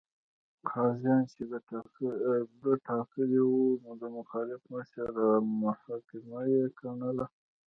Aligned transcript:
قاضیان 0.69 1.21
چې 1.31 1.41
ده 1.49 1.57
ټاکلي 2.87 3.41
وو، 3.49 3.67
د 4.01 4.03
مخالف 4.17 4.61
مشر 4.73 5.07
محاکمه 5.61 6.39
یې 6.53 6.63
ګڼله. 6.79 7.25